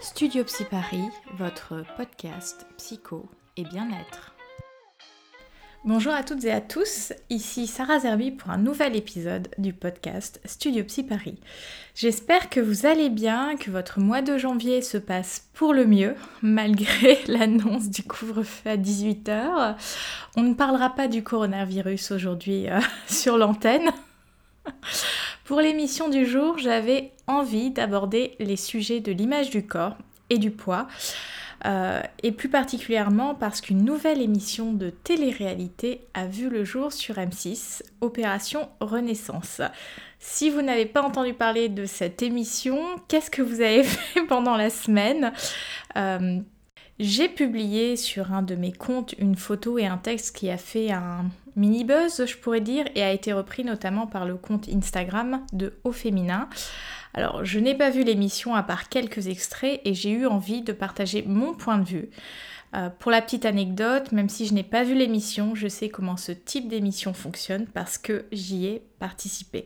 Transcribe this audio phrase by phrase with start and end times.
[0.00, 4.32] Studio Psy Paris, votre podcast psycho et bien-être.
[5.84, 10.40] Bonjour à toutes et à tous, ici Sarah Zerbi pour un nouvel épisode du podcast
[10.44, 11.40] Studio Psy Paris.
[11.96, 16.14] J'espère que vous allez bien, que votre mois de janvier se passe pour le mieux,
[16.42, 19.74] malgré l'annonce du couvre-feu à 18h.
[20.36, 23.90] On ne parlera pas du coronavirus aujourd'hui euh, sur l'antenne.
[25.48, 29.96] Pour l'émission du jour, j'avais envie d'aborder les sujets de l'image du corps
[30.28, 30.86] et du poids.
[31.64, 37.14] Euh, et plus particulièrement parce qu'une nouvelle émission de télé-réalité a vu le jour sur
[37.14, 39.62] M6, Opération Renaissance.
[40.18, 42.78] Si vous n'avez pas entendu parler de cette émission,
[43.08, 45.32] qu'est-ce que vous avez fait pendant la semaine
[45.96, 46.40] euh,
[46.98, 50.90] J'ai publié sur un de mes comptes une photo et un texte qui a fait
[50.90, 51.24] un
[51.58, 55.74] mini buzz, je pourrais dire, et a été repris notamment par le compte Instagram de
[55.84, 56.48] Haut Féminin.
[57.14, 60.72] Alors, je n'ai pas vu l'émission à part quelques extraits et j'ai eu envie de
[60.72, 62.10] partager mon point de vue.
[62.74, 66.16] Euh, pour la petite anecdote, même si je n'ai pas vu l'émission, je sais comment
[66.16, 69.64] ce type d'émission fonctionne parce que j'y ai participé.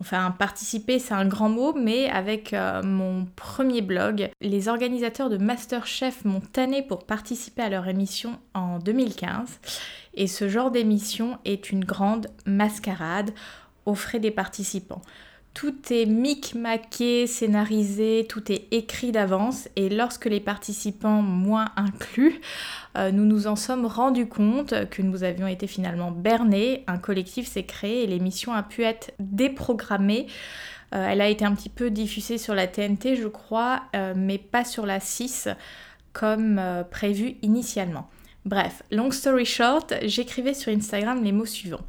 [0.00, 5.38] Enfin, participer, c'est un grand mot, mais avec euh, mon premier blog, les organisateurs de
[5.38, 9.60] Masterchef m'ont tanné pour participer à leur émission en 2015.
[10.14, 13.32] Et ce genre d'émission est une grande mascarade
[13.86, 15.02] aux frais des participants.
[15.54, 22.40] Tout est micmaqué, scénarisé, tout est écrit d'avance et lorsque les participants, moins inclus,
[22.98, 27.46] euh, nous nous en sommes rendus compte que nous avions été finalement bernés, un collectif
[27.46, 30.26] s'est créé et l'émission a pu être déprogrammée.
[30.92, 34.38] Euh, elle a été un petit peu diffusée sur la TNT, je crois, euh, mais
[34.38, 35.48] pas sur la 6
[36.12, 36.60] comme
[36.90, 38.08] prévu initialement.
[38.44, 41.86] Bref, long story short, j'écrivais sur Instagram les mots suivants.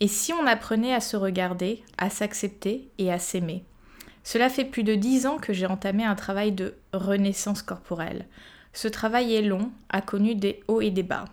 [0.00, 3.64] Et si on apprenait à se regarder, à s'accepter et à s'aimer?
[4.22, 8.26] Cela fait plus de dix ans que j'ai entamé un travail de renaissance corporelle.
[8.72, 11.24] Ce travail est long, a connu des hauts et des bas.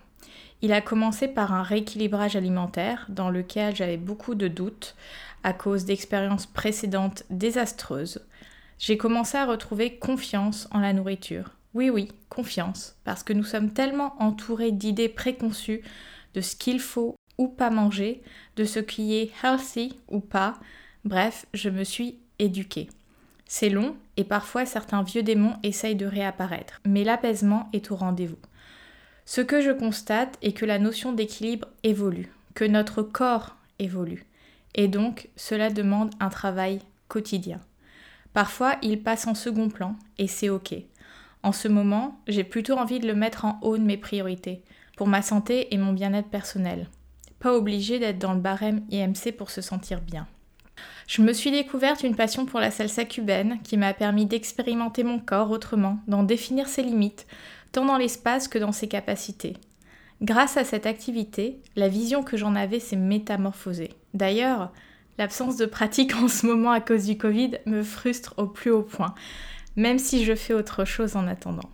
[0.62, 4.96] Il a commencé par un rééquilibrage alimentaire dans lequel j'avais beaucoup de doutes
[5.44, 8.26] à cause d'expériences précédentes désastreuses.
[8.78, 11.50] J'ai commencé à retrouver confiance en la nourriture.
[11.74, 15.82] Oui, oui, confiance, parce que nous sommes tellement entourés d'idées préconçues
[16.34, 18.22] de ce qu'il faut ou pas manger,
[18.56, 20.58] de ce qui est healthy ou pas.
[21.04, 22.88] Bref, je me suis éduquée.
[23.46, 28.38] C'est long et parfois certains vieux démons essayent de réapparaître, mais l'apaisement est au rendez-vous.
[29.24, 34.26] Ce que je constate est que la notion d'équilibre évolue, que notre corps évolue,
[34.74, 37.60] et donc cela demande un travail quotidien.
[38.32, 40.74] Parfois, il passe en second plan, et c'est ok.
[41.42, 44.62] En ce moment, j'ai plutôt envie de le mettre en haut de mes priorités,
[44.96, 46.88] pour ma santé et mon bien-être personnel
[47.38, 50.26] pas obligé d'être dans le barème IMC pour se sentir bien.
[51.06, 55.20] Je me suis découverte une passion pour la salsa cubaine qui m'a permis d'expérimenter mon
[55.20, 57.26] corps autrement, d'en définir ses limites,
[57.72, 59.56] tant dans l'espace que dans ses capacités.
[60.22, 63.90] Grâce à cette activité, la vision que j'en avais s'est métamorphosée.
[64.14, 64.72] D'ailleurs,
[65.18, 68.82] l'absence de pratique en ce moment à cause du Covid me frustre au plus haut
[68.82, 69.14] point,
[69.76, 71.70] même si je fais autre chose en attendant.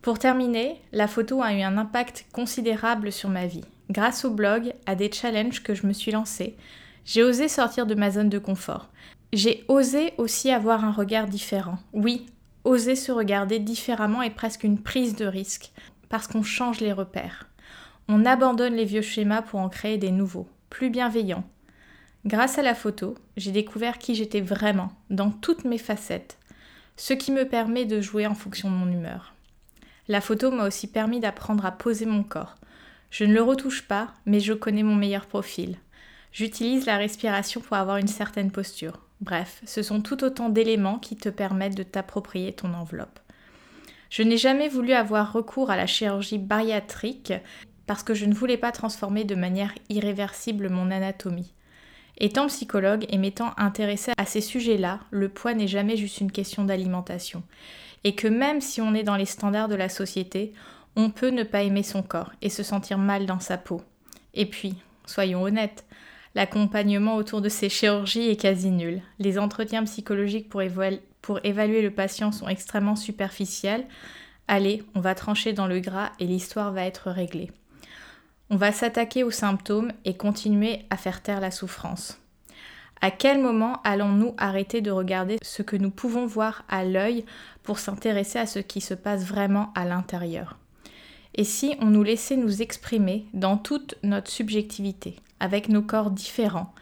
[0.00, 3.64] Pour terminer, la photo a eu un impact considérable sur ma vie.
[3.90, 6.56] Grâce au blog, à des challenges que je me suis lancée,
[7.04, 8.88] j'ai osé sortir de ma zone de confort.
[9.32, 11.78] J'ai osé aussi avoir un regard différent.
[11.92, 12.26] Oui,
[12.64, 15.72] oser se regarder différemment est presque une prise de risque,
[16.08, 17.48] parce qu'on change les repères.
[18.08, 21.44] On abandonne les vieux schémas pour en créer des nouveaux, plus bienveillants.
[22.24, 26.38] Grâce à la photo, j'ai découvert qui j'étais vraiment, dans toutes mes facettes,
[26.96, 29.34] ce qui me permet de jouer en fonction de mon humeur.
[30.08, 32.56] La photo m'a aussi permis d'apprendre à poser mon corps,
[33.12, 35.76] je ne le retouche pas, mais je connais mon meilleur profil.
[36.32, 39.00] J'utilise la respiration pour avoir une certaine posture.
[39.20, 43.20] Bref, ce sont tout autant d'éléments qui te permettent de t'approprier ton enveloppe.
[44.08, 47.34] Je n'ai jamais voulu avoir recours à la chirurgie bariatrique
[47.86, 51.52] parce que je ne voulais pas transformer de manière irréversible mon anatomie.
[52.16, 56.64] Étant psychologue et m'étant intéressée à ces sujets-là, le poids n'est jamais juste une question
[56.64, 57.42] d'alimentation.
[58.04, 60.54] Et que même si on est dans les standards de la société,
[60.96, 63.82] on peut ne pas aimer son corps et se sentir mal dans sa peau.
[64.34, 64.74] Et puis,
[65.06, 65.84] soyons honnêtes,
[66.34, 69.02] l'accompagnement autour de ces chirurgies est quasi nul.
[69.18, 73.86] Les entretiens psychologiques pour, évaluer le patient sont extrêmement superficiels.
[74.48, 77.50] Allez, on va trancher dans le gras et l'histoire va être réglée.
[78.50, 82.18] On va s'attaquer aux symptômes et continuer à faire taire la souffrance.
[83.00, 87.24] À quel moment allons-nous arrêter de regarder ce que nous pouvons voir à l'œil
[87.62, 90.58] pour s'intéresser à ce qui se passe vraiment à l'intérieur?
[91.34, 96.72] Et si on nous laissait nous exprimer dans toute notre subjectivité, avec nos corps différents,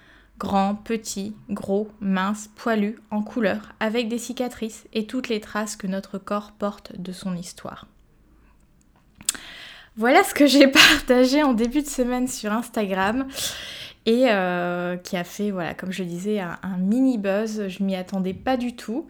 [0.40, 5.86] Grands, petits, gros, minces, poilus, en couleur, avec des cicatrices et toutes les traces que
[5.86, 7.86] notre corps porte de son histoire.
[9.98, 13.26] Voilà ce que j'ai partagé en début de semaine sur Instagram
[14.06, 17.68] et euh, qui a fait, voilà, comme je disais, un, mini buzz.
[17.68, 19.06] Je m'y attendais pas du tout.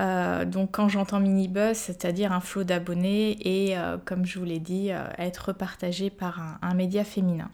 [0.00, 4.44] Euh, donc quand j'entends mini buzz, c'est-à-dire un flot d'abonnés et, euh, comme je vous
[4.44, 7.50] l'ai dit, être partagé par un, média féminin.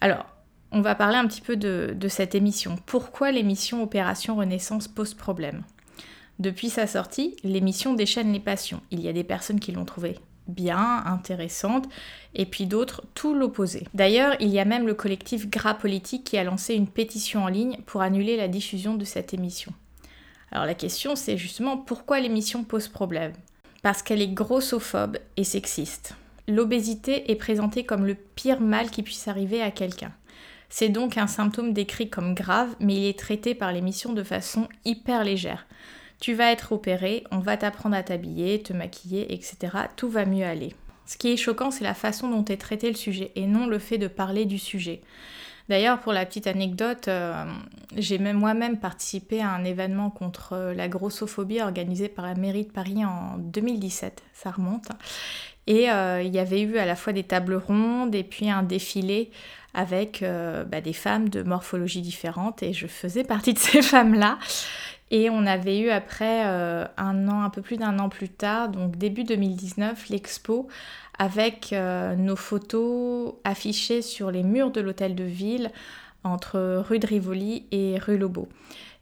[0.00, 0.24] Alors,
[0.72, 2.76] on va parler un petit peu de, de cette émission.
[2.86, 5.62] Pourquoi l'émission Opération Renaissance pose problème?
[6.38, 8.80] Depuis sa sortie, l'émission déchaîne les passions.
[8.90, 10.18] Il y a des personnes qui l'ont trouvée
[10.48, 11.88] bien, intéressante,
[12.34, 13.86] et puis d'autres tout l'opposé.
[13.94, 17.48] D'ailleurs, il y a même le collectif Gras Politique qui a lancé une pétition en
[17.48, 19.72] ligne pour annuler la diffusion de cette émission.
[20.50, 23.32] Alors la question c'est justement pourquoi l'émission pose problème?
[23.82, 26.14] Parce qu'elle est grossophobe et sexiste.
[26.46, 30.12] L'obésité est présentée comme le pire mal qui puisse arriver à quelqu'un.
[30.70, 34.68] C'est donc un symptôme décrit comme grave, mais il est traité par l'émission de façon
[34.84, 35.66] hyper légère.
[36.20, 39.56] Tu vas être opéré, on va t'apprendre à t'habiller, te maquiller, etc.
[39.96, 40.74] Tout va mieux aller.
[41.06, 43.78] Ce qui est choquant, c'est la façon dont est traité le sujet et non le
[43.78, 45.00] fait de parler du sujet.
[45.68, 47.44] D'ailleurs, pour la petite anecdote, euh,
[47.96, 52.72] j'ai même moi-même participé à un événement contre la grossophobie organisé par la mairie de
[52.72, 54.88] Paris en 2017, ça remonte.
[55.66, 58.62] Et euh, il y avait eu à la fois des tables rondes et puis un
[58.62, 59.30] défilé
[59.74, 64.38] avec euh, bah, des femmes de morphologie différentes et je faisais partie de ces femmes-là.
[65.10, 68.68] Et on avait eu après euh, un an, un peu plus d'un an plus tard,
[68.68, 70.68] donc début 2019, l'expo
[71.18, 75.70] avec euh, nos photos affichées sur les murs de l'hôtel de ville
[76.24, 78.48] entre rue de Rivoli et rue Lobo.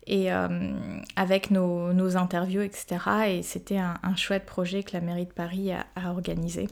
[0.06, 0.48] Et euh,
[1.16, 2.86] avec nos, interviews, etc.
[3.28, 6.68] Et c'était un, chouette projet que la mairie de Paris a, organisé.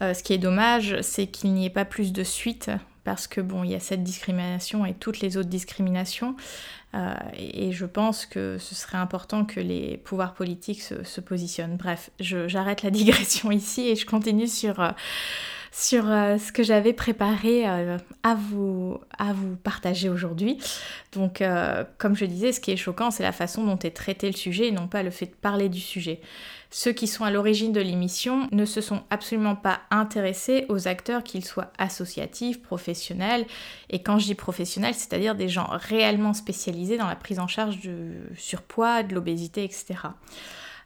[0.00, 2.70] ce qui est dommage, c'est qu'il n'y ait pas plus de suite
[3.04, 6.36] parce que bon, il y a cette discrimination et toutes les autres discriminations.
[6.94, 11.76] Euh, et je pense que ce serait important que les pouvoirs politiques se, positionnent.
[11.76, 14.90] Bref, j'arrête la digression ici et je continue sur, euh,
[15.72, 20.58] sur euh, ce que j'avais préparé à, vous, à vous partager aujourd'hui.
[21.12, 21.42] Donc,
[21.98, 24.68] comme je disais, ce qui est choquant, c'est la façon dont est traité le sujet
[24.68, 26.20] et non pas le fait de parler du sujet.
[26.74, 31.22] Ceux qui sont à l'origine de l'émission ne se sont absolument pas intéressés aux acteurs,
[31.22, 33.44] qu'ils soient associatifs, professionnels,
[33.90, 37.78] et quand je dis professionnels, c'est-à-dire des gens réellement spécialisés dans la prise en charge
[37.78, 39.96] du surpoids, de l'obésité, etc.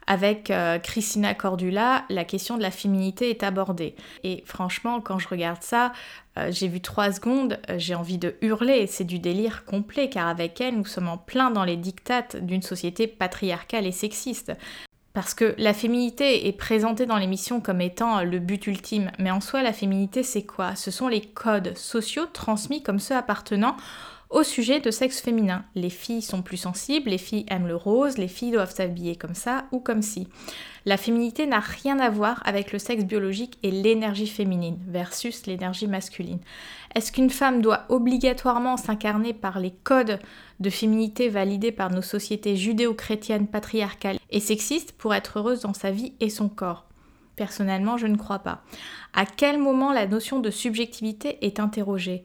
[0.07, 3.97] Avec euh, Christina Cordula, la question de la féminité est abordée.
[4.23, 5.93] Et franchement, quand je regarde ça,
[6.39, 8.87] euh, j'ai vu trois secondes, euh, j'ai envie de hurler.
[8.87, 12.63] C'est du délire complet, car avec elle, nous sommes en plein dans les dictates d'une
[12.63, 14.53] société patriarcale et sexiste.
[15.13, 19.41] Parce que la féminité est présentée dans l'émission comme étant le but ultime, mais en
[19.41, 20.77] soi la féminité c'est quoi?
[20.77, 23.77] Ce sont les codes sociaux transmis comme ceux appartenant
[24.31, 25.65] au sujet de sexe féminin.
[25.75, 29.35] Les filles sont plus sensibles, les filles aiment le rose, les filles doivent s'habiller comme
[29.35, 30.27] ça ou comme ci.
[30.85, 35.87] La féminité n'a rien à voir avec le sexe biologique et l'énergie féminine versus l'énergie
[35.87, 36.41] masculine.
[36.95, 40.19] Est-ce qu'une femme doit obligatoirement s'incarner par les codes
[40.61, 45.91] de féminité validés par nos sociétés judéo-chrétiennes patriarcales et sexistes pour être heureuse dans sa
[45.91, 46.87] vie et son corps?
[47.37, 48.63] Personnellement, je ne crois pas.
[49.13, 52.25] À quel moment la notion de subjectivité est interrogée?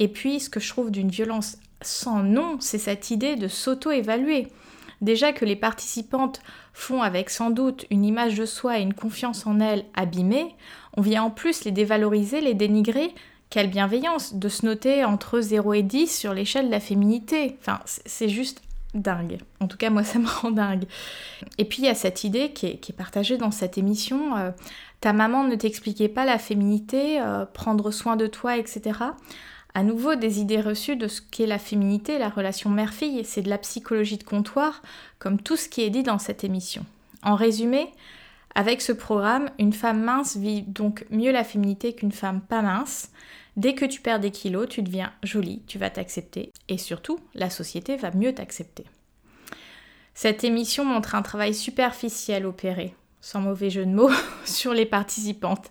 [0.00, 4.48] Et puis, ce que je trouve d'une violence sans nom, c'est cette idée de s'auto-évaluer.
[5.00, 6.40] Déjà que les participantes
[6.72, 10.54] font avec sans doute une image de soi et une confiance en elles abîmée,
[10.96, 13.14] on vient en plus les dévaloriser, les dénigrer
[13.50, 17.56] quelle bienveillance de se noter entre 0 et 10 sur l'échelle de la féminité.
[17.60, 18.62] Enfin, c'est juste
[18.94, 19.38] dingue.
[19.60, 20.84] En tout cas, moi, ça me rend dingue.
[21.58, 24.36] Et puis, il y a cette idée qui est, partagée dans cette émission.
[24.36, 24.50] Euh,
[25.00, 28.98] ta maman ne t'expliquait pas la féminité, euh, prendre soin de toi, etc.
[29.74, 33.48] À nouveau, des idées reçues de ce qu'est la féminité, la relation mère-fille, c'est de
[33.48, 34.82] la psychologie de comptoir,
[35.18, 36.84] comme tout ce qui est dit dans cette émission.
[37.22, 37.92] En résumé,
[38.54, 43.10] avec ce programme, une femme mince vit donc mieux la féminité qu'une femme pas mince.
[43.56, 47.50] Dès que tu perds des kilos, tu deviens jolie, tu vas t'accepter et surtout, la
[47.50, 48.84] société va mieux t'accepter.
[50.14, 54.10] Cette émission montre un travail superficiel opéré, sans mauvais jeu de mots,
[54.44, 55.70] sur les participantes.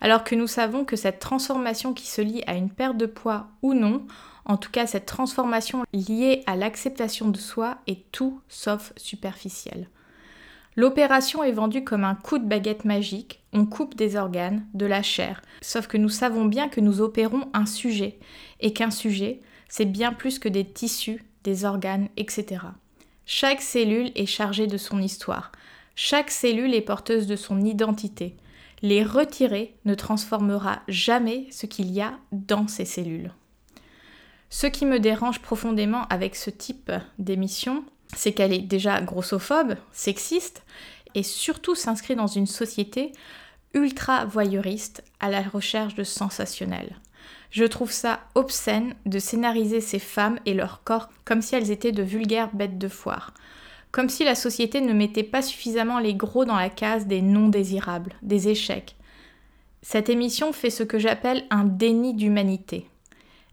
[0.00, 3.48] Alors que nous savons que cette transformation qui se lie à une perte de poids
[3.62, 4.06] ou non,
[4.44, 9.88] en tout cas cette transformation liée à l'acceptation de soi, est tout sauf superficielle.
[10.76, 15.02] L'opération est vendue comme un coup de baguette magique, on coupe des organes, de la
[15.02, 18.18] chair, sauf que nous savons bien que nous opérons un sujet,
[18.60, 22.60] et qu'un sujet, c'est bien plus que des tissus, des organes, etc.
[23.26, 25.50] Chaque cellule est chargée de son histoire,
[25.96, 28.36] chaque cellule est porteuse de son identité.
[28.82, 33.32] Les retirer ne transformera jamais ce qu'il y a dans ces cellules.
[34.50, 37.84] Ce qui me dérange profondément avec ce type d'émission,
[38.16, 40.62] c'est qu'elle est déjà grossophobe, sexiste,
[41.14, 43.12] et surtout s'inscrit dans une société
[43.74, 46.96] ultra voyeuriste à la recherche de sensationnel.
[47.50, 51.92] Je trouve ça obscène de scénariser ces femmes et leur corps comme si elles étaient
[51.92, 53.32] de vulgaires bêtes de foire.
[53.98, 57.48] Comme si la société ne mettait pas suffisamment les gros dans la case des non
[57.48, 58.94] désirables, des échecs.
[59.82, 62.86] Cette émission fait ce que j'appelle un déni d'humanité.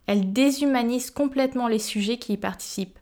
[0.06, 3.00] Elle déshumanise complètement les sujets qui y participent,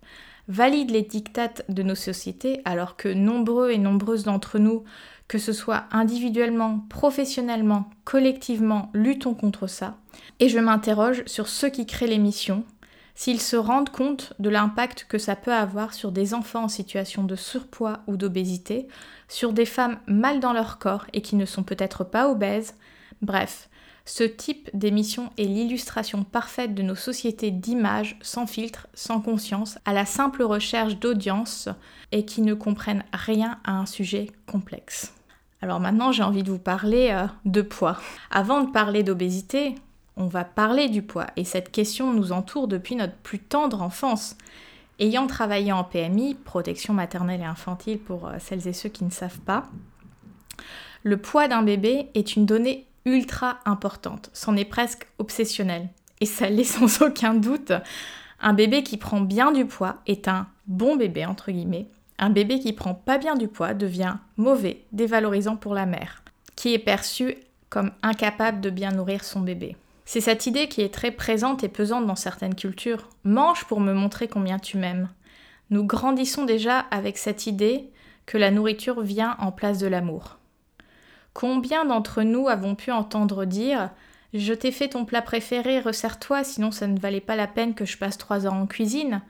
[0.48, 4.86] valide les dictates de nos sociétés alors que nombreux et nombreuses d'entre nous,
[5.28, 9.98] que ce soit individuellement, professionnellement, collectivement, luttons contre ça.
[10.40, 12.64] Et je m'interroge sur ceux qui créent l'émission,
[13.16, 17.24] s'ils se rendent compte de l'impact que ça peut avoir sur des enfants en situation
[17.24, 18.88] de surpoids ou d'obésité,
[19.28, 22.76] sur des femmes mal dans leur corps et qui ne sont peut-être pas obèses.
[23.22, 23.70] Bref,
[24.06, 29.94] ce type d'émission est l'illustration parfaite de nos sociétés d'images sans filtre, sans conscience, à
[29.94, 31.70] la simple recherche d'audience
[32.12, 35.14] et qui ne comprennent rien à un sujet complexe.
[35.62, 37.98] Alors maintenant, j'ai envie de vous parler euh, de poids.
[38.30, 39.76] Avant de parler d'obésité,
[40.18, 44.38] on va parler du poids et cette question nous entoure depuis notre plus tendre enfance.
[45.00, 49.10] Ayant travaillé en PMI, protection maternelle et infantile pour euh, celles et ceux qui ne
[49.10, 49.64] savent pas,
[51.02, 55.90] le poids d'un bébé est une donnée ultra importante, c'en est presque obsessionnel.
[56.22, 57.74] Et ça l'est sans aucun doute.
[58.40, 61.88] Un bébé qui prend bien du poids est un bon bébé, entre guillemets.
[62.20, 66.24] Un bébé qui prend pas bien du poids devient mauvais, dévalorisant pour la mère,
[66.56, 67.36] qui est perçue
[67.70, 69.76] comme incapable de bien nourrir son bébé.
[70.06, 73.10] C'est cette idée qui est très présente et pesante dans certaines cultures.
[73.24, 75.10] Mange pour me montrer combien tu m'aimes.
[75.70, 77.90] Nous grandissons déjà avec cette idée
[78.26, 80.38] que la nourriture vient en place de l'amour.
[81.34, 83.90] Combien d'entre nous avons pu entendre dire
[84.34, 87.86] Je t'ai fait ton plat préféré, resserre-toi, sinon ça ne valait pas la peine que
[87.86, 89.22] je passe trois heures en cuisine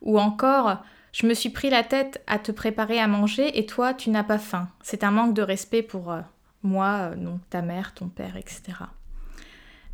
[0.00, 0.78] Ou encore
[1.12, 4.24] Je me suis pris la tête à te préparer à manger et toi tu n'as
[4.24, 4.68] pas faim.
[4.82, 6.20] C'est un manque de respect pour euh,
[6.62, 8.62] moi, euh, ta mère, ton père, etc.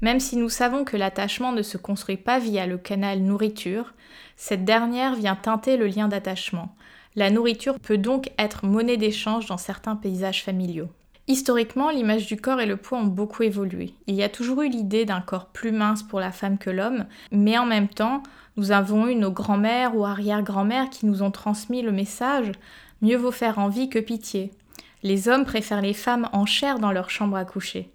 [0.00, 3.95] Même si nous savons que l'attachement ne se construit pas via le canal nourriture,
[4.37, 6.75] cette dernière vient teinter le lien d'attachement.
[7.17, 10.88] La nourriture peut donc être monnaie d'échange dans certains paysages familiaux.
[11.26, 13.93] Historiquement, l'image du corps et le poids ont beaucoup évolué.
[14.07, 17.07] Il y a toujours eu l'idée d'un corps plus mince pour la femme que l'homme,
[17.33, 18.23] mais en même temps,
[18.57, 22.52] nous avons eu nos grands-mères ou arrière-grand-mères qui nous ont transmis le message
[23.02, 24.52] mieux vaut faire envie que pitié.
[25.02, 27.90] Les hommes préfèrent les femmes en chair dans leur chambre à coucher.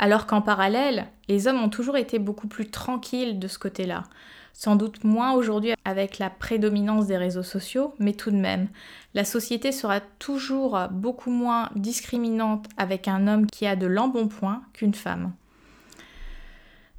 [0.00, 4.04] Alors qu'en parallèle, les hommes ont toujours été beaucoup plus tranquilles de ce côté-là.
[4.52, 8.68] Sans doute moins aujourd'hui avec la prédominance des réseaux sociaux, mais tout de même,
[9.14, 14.94] la société sera toujours beaucoup moins discriminante avec un homme qui a de l'embonpoint qu'une
[14.94, 15.32] femme.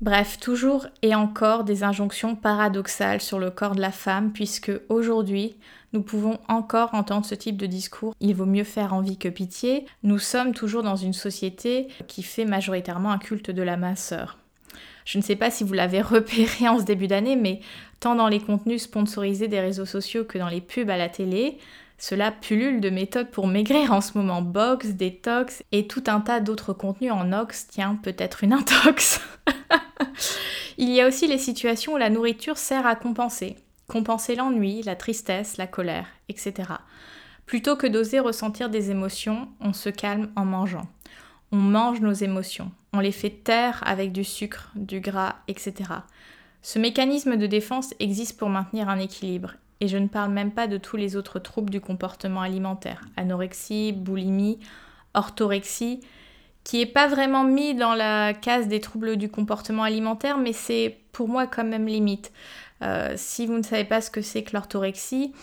[0.01, 5.57] Bref, toujours et encore des injonctions paradoxales sur le corps de la femme, puisque aujourd'hui,
[5.91, 8.15] nous pouvons encore entendre ce type de discours.
[8.21, 9.85] Il vaut mieux faire envie que pitié.
[10.03, 14.37] Nous sommes toujours dans une société qui fait majoritairement un culte de la minceur.
[15.03, 17.59] Je ne sais pas si vous l'avez repéré en ce début d'année, mais
[17.99, 21.57] tant dans les contenus sponsorisés des réseaux sociaux que dans les pubs à la télé,
[21.99, 24.41] cela pullule de méthodes pour maigrir en ce moment.
[24.41, 27.67] Box, détox et tout un tas d'autres contenus en ox.
[27.67, 29.21] Tiens, peut-être une intox.
[30.77, 33.57] Il y a aussi les situations où la nourriture sert à compenser.
[33.87, 36.53] Compenser l'ennui, la tristesse, la colère, etc.
[37.45, 40.87] Plutôt que d'oser ressentir des émotions, on se calme en mangeant
[41.51, 45.73] on mange nos émotions, on les fait taire avec du sucre, du gras, etc.
[46.61, 50.67] Ce mécanisme de défense existe pour maintenir un équilibre, et je ne parle même pas
[50.67, 54.59] de tous les autres troubles du comportement alimentaire, anorexie, boulimie,
[55.13, 56.01] orthorexie,
[56.63, 60.97] qui n'est pas vraiment mis dans la case des troubles du comportement alimentaire, mais c'est
[61.11, 62.31] pour moi quand même limite.
[62.81, 65.33] Euh, si vous ne savez pas ce que c'est que l'orthorexie,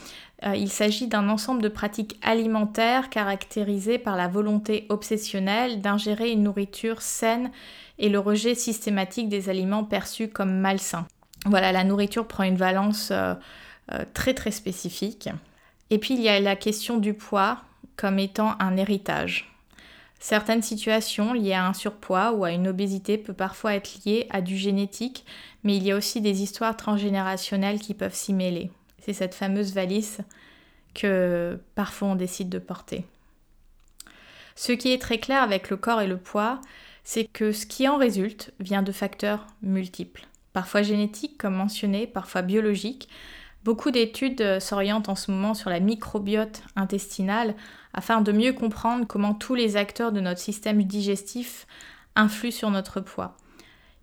[0.44, 6.42] euh, il s'agit d'un ensemble de pratiques alimentaires caractérisées par la volonté obsessionnelle d'ingérer une
[6.42, 7.50] nourriture saine
[7.98, 11.06] et le rejet systématique des aliments perçus comme malsains.
[11.46, 13.34] Voilà, la nourriture prend une valence euh,
[14.14, 15.28] très très spécifique.
[15.90, 17.62] Et puis il y a la question du poids
[17.96, 19.52] comme étant un héritage.
[20.18, 24.40] Certaines situations liées à un surpoids ou à une obésité peuvent parfois être liées à
[24.40, 25.24] du génétique,
[25.62, 28.70] mais il y a aussi des histoires transgénérationnelles qui peuvent s'y mêler.
[29.00, 30.18] C'est cette fameuse valise
[30.94, 33.04] que parfois on décide de porter.
[34.54, 36.60] Ce qui est très clair avec le corps et le poids,
[37.04, 42.42] c'est que ce qui en résulte vient de facteurs multiples, parfois génétiques comme mentionné, parfois
[42.42, 43.08] biologiques.
[43.66, 47.56] Beaucoup d'études s'orientent en ce moment sur la microbiote intestinale
[47.94, 51.66] afin de mieux comprendre comment tous les acteurs de notre système digestif
[52.14, 53.37] influent sur notre poids.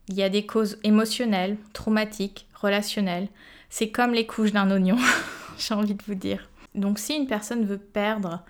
[0.09, 3.29] Il y a des causes émotionnelles, traumatiques, relationnel.
[3.69, 4.97] C'est comme les couches d'un oignon,
[5.57, 6.49] j'ai envie de vous dire.
[6.75, 8.43] Donc si une personne veut perdre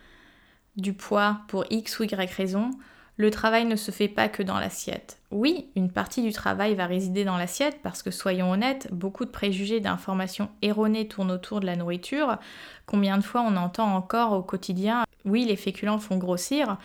[0.77, 2.71] du poids pour X ou Y raison,
[3.17, 5.19] le travail ne se fait pas que dans l'assiette.
[5.31, 9.29] Oui, une partie du travail va résider dans l'assiette parce que soyons honnêtes, beaucoup de
[9.29, 12.37] préjugés d'informations erronées tournent autour de la nourriture.
[12.85, 16.77] Combien de fois on entend encore au quotidien oui, les féculents font grossir.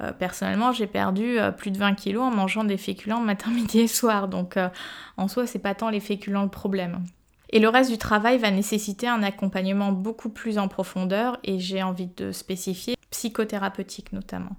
[0.00, 3.80] Euh, personnellement, j'ai perdu euh, plus de 20 kilos en mangeant des féculents matin, midi
[3.80, 4.28] et soir.
[4.28, 4.68] Donc, euh,
[5.16, 7.02] en soi, c'est pas tant les féculents le problème.
[7.50, 11.82] Et le reste du travail va nécessiter un accompagnement beaucoup plus en profondeur et j'ai
[11.82, 14.54] envie de spécifier psychothérapeutique notamment.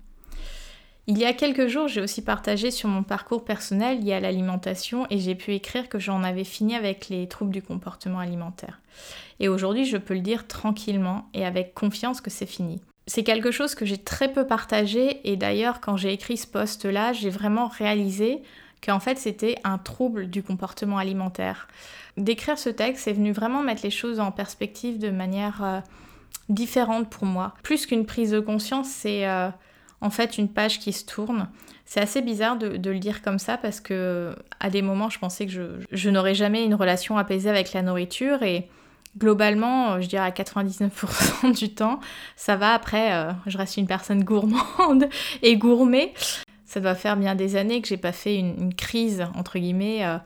[1.11, 5.07] Il y a quelques jours, j'ai aussi partagé sur mon parcours personnel lié à l'alimentation
[5.09, 8.79] et j'ai pu écrire que j'en avais fini avec les troubles du comportement alimentaire.
[9.39, 13.49] Et aujourd'hui, je peux le dire tranquillement et avec confiance que c'est fini c'est quelque
[13.49, 17.67] chose que j'ai très peu partagé et d'ailleurs quand j'ai écrit ce post-là, j'ai vraiment
[17.67, 18.43] réalisé
[18.85, 21.67] qu'en fait c'était un trouble du comportement alimentaire.
[22.17, 25.79] D'écrire ce texte, c'est venu vraiment mettre les choses en perspective de manière euh,
[26.49, 27.55] différente pour moi.
[27.63, 29.49] Plus qu'une prise de conscience, c'est euh,
[30.01, 31.49] en fait une page qui se tourne.
[31.85, 35.45] C'est assez bizarre de, le dire comme ça parce que à des moments je pensais
[35.47, 38.69] que je, n'aurais jamais une relation apaisée avec la nourriture et
[39.17, 41.99] globalement, euh, je dirais à 99% du temps,
[42.35, 42.73] ça va.
[42.73, 45.09] Après, euh, je reste une personne gourmande
[45.41, 46.13] et gourmet.
[46.65, 50.17] Ça doit faire bien des années que j'ai pas fait une, crise, entre guillemets, euh,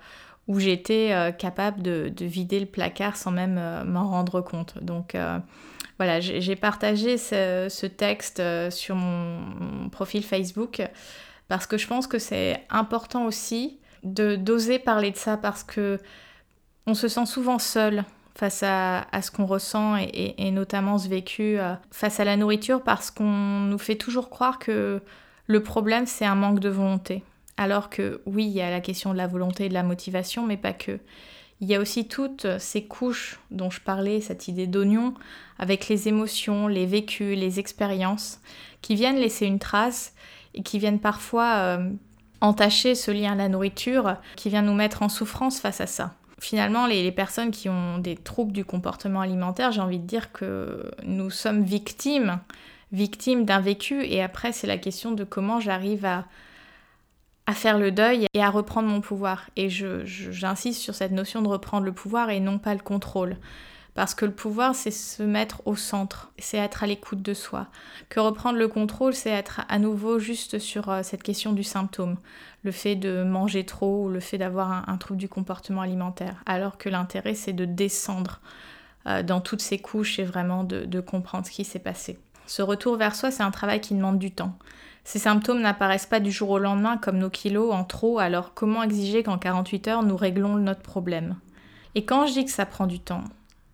[0.50, 4.78] où j'étais capable de, vider le placard sans même m'en rendre compte.
[4.84, 5.16] Donc
[5.98, 10.82] voilà, j'ai partagé ce, texte sur mon, profil Facebook
[11.48, 16.00] parce que je pense que c'est important aussi d'oser parler de ça parce que
[16.88, 18.04] on se sent souvent seul
[18.36, 23.12] face à, ce qu'on ressent et, notamment ce vécu euh, face à la nourriture parce
[23.12, 25.02] qu'on nous fait toujours croire que
[25.46, 27.24] le problème c'est un manque de volonté.
[27.58, 30.46] Alors que oui, il y a la question de la volonté et de la motivation,
[30.46, 31.00] mais pas que.
[31.62, 35.14] Il y a aussi toutes ces couches dont je parlais, cette idée d'oignon,
[35.60, 38.42] avec les émotions, les vécus, les expériences,
[38.82, 40.14] qui viennent laisser une trace
[40.54, 41.90] et qui viennent parfois euh,
[42.42, 46.16] entacher ce lien à la nourriture, qui vient nous mettre en souffrance face à ça.
[46.40, 50.92] Finalement, les, personnes qui ont des troubles du comportement alimentaire, j'ai envie de dire que
[51.04, 52.40] nous sommes victimes,
[52.92, 56.26] victimes d'un vécu, et après, c'est la question de comment j'arrive à,
[57.46, 59.50] à faire le deuil et à reprendre mon pouvoir.
[59.56, 63.38] Et j'insiste sur cette notion de reprendre le pouvoir et non pas le contrôle.
[63.94, 67.68] Parce que le pouvoir, c'est se mettre au centre, c'est être à l'écoute de soi.
[68.10, 72.18] Que reprendre le contrôle, c'est être à nouveau juste sur euh, cette question du symptôme,
[72.64, 76.42] le fait de manger trop ou le fait d'avoir un, trouble du comportement alimentaire.
[76.48, 78.42] Alors que l'intérêt, c'est de descendre
[79.06, 82.18] euh, dans toutes ces couches et vraiment de, de comprendre ce qui s'est passé.
[82.48, 84.58] Ce retour vers soi, c'est un travail qui demande du temps.
[85.04, 88.84] Ces symptômes n'apparaissent pas du jour au lendemain comme nos kilos en trop, alors comment
[88.84, 91.36] exiger qu'en 48 heures nous réglons notre problème?
[91.96, 93.24] Et quand je dis que ça prend du temps,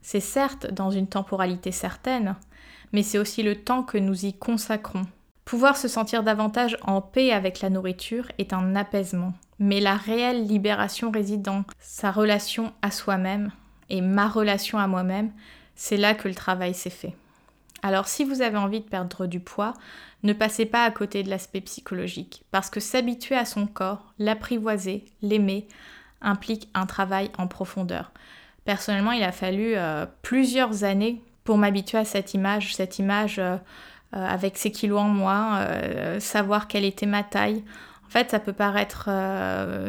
[0.01, 2.35] c'est certes dans une temporalité certaine,
[2.91, 5.05] mais c'est aussi le temps que nous y consacrons.
[5.45, 10.45] Pouvoir se sentir davantage en paix avec la nourriture est un apaisement, mais la réelle
[10.45, 13.51] libération réside dans sa relation à soi-même
[13.89, 15.31] et ma relation à moi-même,
[15.75, 17.15] c'est là que le travail s'est fait.
[17.81, 19.73] Alors si vous avez envie de perdre du poids,
[20.23, 25.05] ne passez pas à côté de l'aspect psychologique, parce que s'habituer à son corps, l'apprivoiser,
[25.21, 25.67] l'aimer,
[26.21, 28.11] implique un travail en profondeur.
[28.65, 33.55] Personnellement, il a fallu euh, plusieurs années pour m'habituer à cette image, cette image euh,
[34.15, 35.65] euh, avec ses kilos en moi,
[36.19, 37.63] savoir quelle était ma taille.
[38.09, 39.07] En fait, ça peut paraître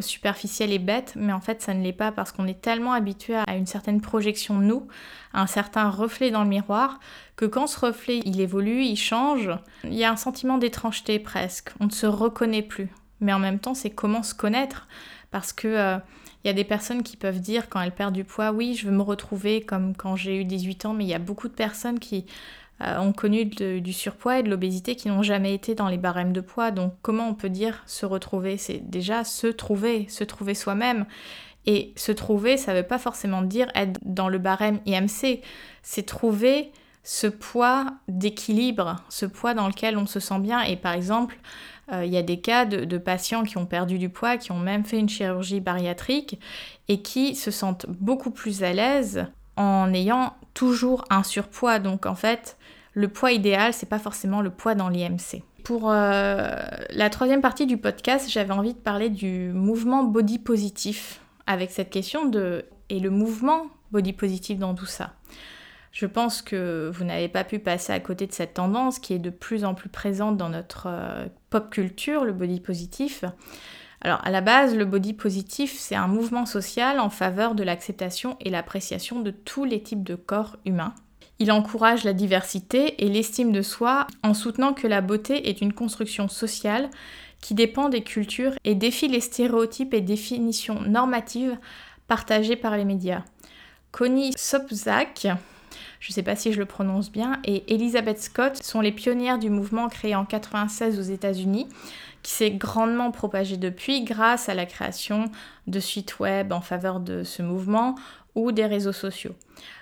[0.02, 3.35] superficiel et bête, mais en fait, ça ne l'est pas parce qu'on est tellement habitué
[3.35, 4.87] à une certaine projection de nous,
[5.33, 7.00] à un certain reflet dans le miroir,
[7.37, 9.50] que quand ce reflet, il évolue, il change,
[9.85, 11.70] il y a un sentiment d'étrangeté presque.
[11.80, 12.90] On ne se reconnaît plus.
[13.20, 14.87] Mais en même temps, c'est comment se connaître?
[15.30, 15.98] Parce que
[16.42, 18.87] il y a des personnes qui peuvent dire quand elles perdent du poids, oui, je
[18.87, 21.54] veux me retrouver comme quand j'ai eu 18 ans, mais il y a beaucoup de
[21.54, 22.22] personnes qui euh,
[22.80, 26.40] ont connu du surpoids et de l'obésité qui n'ont jamais été dans les barèmes de
[26.40, 26.70] poids.
[26.70, 28.56] Donc comment on peut dire se retrouver?
[28.56, 31.06] C'est déjà se trouver, se trouver soi-même.
[31.66, 35.42] Et se trouver, ça ne veut pas forcément dire être dans le barème IMC,
[35.82, 40.62] c'est trouver ce poids d'équilibre, ce poids dans lequel on se sent bien.
[40.62, 41.38] Et par exemple,
[41.92, 44.58] euh, il y a des cas de, patients qui ont perdu du poids, qui ont
[44.58, 46.38] même fait une chirurgie bariatrique
[46.88, 51.79] et qui se sentent beaucoup plus à l'aise en ayant toujours un surpoids.
[51.79, 52.59] Donc en fait,
[52.92, 55.42] le poids idéal, c'est pas forcément le poids dans l'IMC.
[55.64, 56.55] Pour euh,
[56.90, 61.88] la troisième partie du podcast, j'avais envie de parler du mouvement body positif avec cette
[61.88, 65.14] question de et le mouvement body positif dans tout ça.
[65.92, 69.18] Je pense que vous n'avez pas pu passer à côté de cette tendance qui est
[69.18, 73.25] de plus en plus présente dans notre euh, pop culture, le body positif.
[74.02, 78.36] Alors à la base, le body positif, c'est un mouvement social en faveur de l'acceptation
[78.40, 80.94] et l'appréciation de tous les types de corps humains.
[81.38, 85.72] Il encourage la diversité et l'estime de soi en soutenant que la beauté est une
[85.72, 86.90] construction sociale
[87.40, 91.56] qui dépend des cultures et défie les stéréotypes et définitions normatives
[92.08, 93.22] partagées par les médias.
[93.90, 95.28] Connie Sobzak,
[96.00, 99.38] je ne sais pas si je le prononce bien, et Elizabeth Scott sont les pionnières
[99.38, 101.68] du mouvement créé en 96 aux États-Unis,
[102.22, 105.30] qui s'est grandement propagé depuis grâce à la création
[105.66, 107.94] de sites web en faveur de ce mouvement
[108.35, 109.35] ou des réseaux sociaux.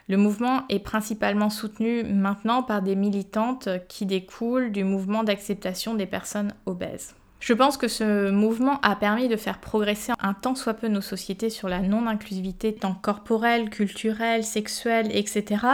[0.08, 6.06] Le mouvement est principalement soutenu maintenant par des militantes qui découlent du mouvement d'acceptation des
[6.06, 7.14] personnes obèses.
[7.40, 11.00] Je pense que ce mouvement a permis de faire progresser un tant soit peu nos
[11.00, 15.64] sociétés sur la non-inclusivité tant corporelle, culturelle, sexuelle, etc.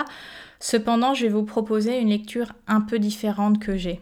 [0.60, 4.00] Cependant, je vais vous proposer une lecture un peu différente que j'ai.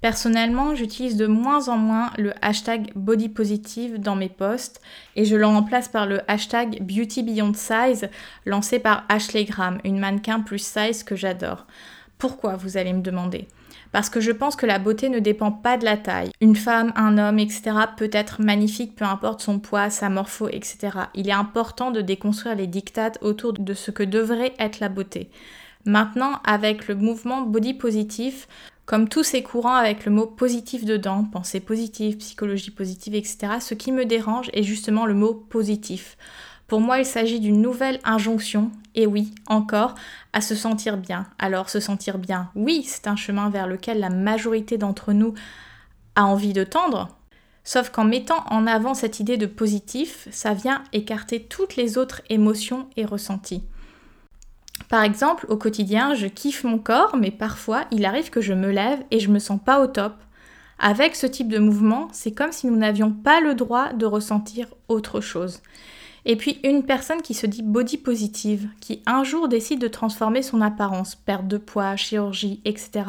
[0.00, 4.80] Personnellement, j'utilise de moins en moins le hashtag body positive dans mes posts
[5.14, 8.08] et je le remplace par le hashtag beauty beyond size
[8.46, 11.66] lancé par Ashley Graham, une mannequin plus size que j'adore.
[12.16, 13.46] Pourquoi, vous allez me demander?
[13.92, 16.30] Parce que je pense que la beauté ne dépend pas de la taille.
[16.40, 17.72] Une femme, un homme, etc.
[17.96, 20.90] peut être magnifique, peu importe son poids, sa morpho, etc.
[21.14, 25.28] Il est important de déconstruire les dictates autour de ce que devrait être la beauté.
[25.84, 28.48] Maintenant, avec le mouvement body positif,
[28.90, 33.74] comme tous ces courants avec le mot positif dedans, pensée positive, psychologie positive, etc., ce
[33.74, 36.16] qui me dérange est justement le mot positif.
[36.66, 39.94] Pour moi, il s'agit d'une nouvelle injonction, et oui, encore,
[40.32, 41.28] à se sentir bien.
[41.38, 45.34] Alors, se sentir bien, oui, c'est un chemin vers lequel la majorité d'entre nous
[46.16, 47.16] a envie de tendre.
[47.62, 52.22] Sauf qu'en mettant en avant cette idée de positif, ça vient écarter toutes les autres
[52.28, 53.62] émotions et ressentis.
[54.90, 58.72] Par exemple, au quotidien, je kiffe mon corps, mais parfois, il arrive que je me
[58.72, 60.14] lève et je me sens pas au top.
[60.80, 64.66] Avec ce type de mouvement, c'est comme si nous n'avions pas le droit de ressentir
[64.88, 65.60] autre chose.
[66.24, 70.42] Et puis une personne qui se dit body positive, qui un jour décide de transformer
[70.42, 73.04] son apparence, perte de poids, chirurgie, etc.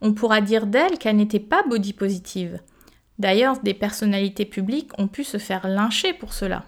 [0.00, 2.58] On pourra dire d'elle qu'elle n'était pas body positive.
[3.20, 6.64] D'ailleurs, des personnalités publiques ont pu se faire lyncher pour cela.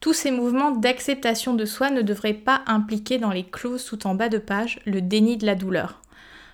[0.00, 4.14] Tous ces mouvements d'acceptation de soi ne devraient pas impliquer dans les clauses tout en
[4.14, 6.00] bas de page le déni de la douleur.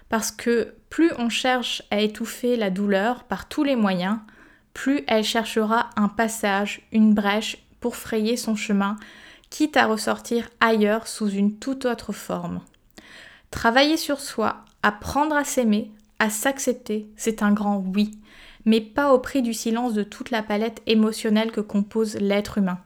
[0.08, 4.18] Parce que plus on cherche à étouffer la douleur par tous les moyens,
[4.74, 8.96] plus elle cherchera un passage, une brèche, pour frayer son chemin,
[9.48, 12.60] quitte à ressortir ailleurs sous une toute autre forme.
[13.52, 18.10] Travailler sur soi, apprendre à s'aimer, à s'accepter, c'est un grand oui,
[18.64, 22.80] mais pas au prix du silence de toute la palette émotionnelle que compose l'être humain.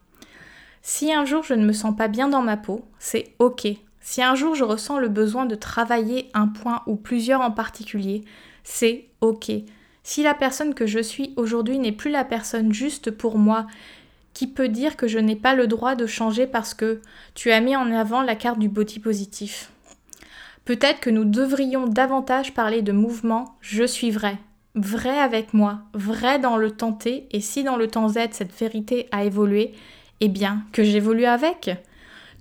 [0.83, 3.69] Si un jour je ne me sens pas bien dans ma peau, c'est ok.
[4.01, 8.25] Si un jour je ressens le besoin de travailler un point ou plusieurs en particulier,
[8.65, 9.51] c'est ok.
[10.03, 13.67] Si la personne que je suis aujourd'hui n'est plus la personne juste pour moi
[14.33, 17.01] qui peut dire que je n'ai pas le droit de changer parce que
[17.35, 19.71] tu as mis en avant la carte du body positif?
[20.65, 24.39] Peut-être que nous devrions davantage parler de mouvement je suis vrai,
[24.75, 28.59] vrai avec moi, vrai dans le temps T, et si dans le temps Z cette
[28.59, 29.75] vérité a évolué,
[30.21, 31.71] eh bien que j'évolue avec?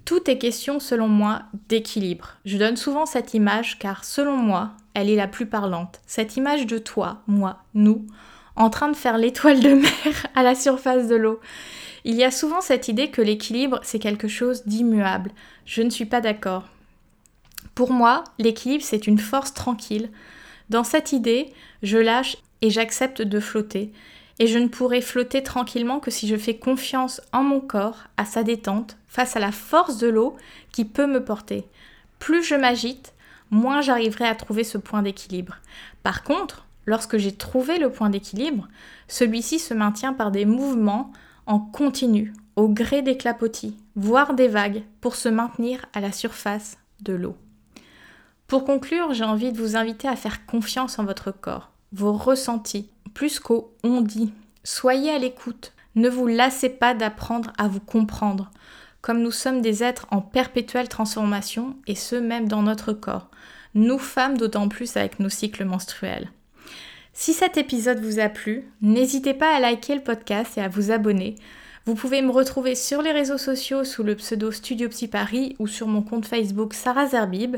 [0.06, 2.38] Tout est question, selon moi, d'équilibre.
[2.46, 6.02] Je donne souvent cette image car, selon moi, elle est la plus parlante.
[6.08, 8.06] Cette image de toi, moi, nous,
[8.56, 11.40] en train de faire l'étoile de mer à la surface de l'eau.
[12.06, 15.32] Il y a souvent cette idée que l'équilibre, c'est quelque chose d'immuable.
[15.66, 16.64] Je ne suis pas d'accord.
[17.76, 20.10] Pour moi, l'équilibre, c'est une force tranquille.
[20.70, 23.92] Dans cette idée, je lâche et j'accepte de flotter.
[24.40, 28.26] Et je ne pourrai flotter tranquillement que si je fais confiance en mon corps, à
[28.26, 30.38] sa détente, face à la force de l'eau
[30.72, 31.66] qui peut me porter.
[32.20, 33.14] Plus je m'agite,
[33.52, 35.58] moins j'arriverai à trouver ce point d'équilibre.
[36.04, 38.68] Par contre, lorsque j'ai trouvé le point d'équilibre,
[39.08, 41.12] celui-ci se maintient par des mouvements
[41.46, 46.78] en continu, au gré des clapotis, voire des vagues, pour se maintenir à la surface
[47.02, 47.36] de l'eau.
[48.48, 52.90] Pour conclure, j'ai envie de vous inviter à faire confiance en votre corps, vos ressentis,
[53.20, 54.32] plus qu'au on dit.
[54.64, 58.50] Soyez à l'écoute, ne vous lassez pas d'apprendre à vous comprendre,
[59.02, 63.28] comme nous sommes des êtres en perpétuelle transformation, et ce même dans notre corps,
[63.76, 66.32] nous femmes d'autant plus avec nos cycles menstruels.
[67.12, 70.90] Si cet épisode vous a plu, n'hésitez pas à liker le podcast et à vous
[70.90, 71.36] abonner.
[71.84, 75.68] Vous pouvez me retrouver sur les réseaux sociaux sous le pseudo Studio Psy Paris ou
[75.68, 77.58] sur mon compte Facebook Sarah Zerbib.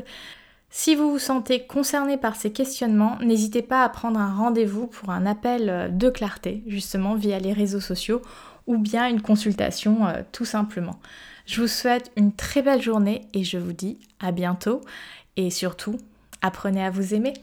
[0.74, 5.10] Si vous vous sentez concerné par ces questionnements, n'hésitez pas à prendre un rendez-vous pour
[5.10, 8.22] un appel de clarté, justement via les réseaux sociaux,
[8.66, 10.98] ou bien une consultation euh, tout simplement.
[11.44, 14.80] Je vous souhaite une très belle journée et je vous dis à bientôt
[15.36, 15.98] et surtout,
[16.40, 17.34] apprenez à vous aimer.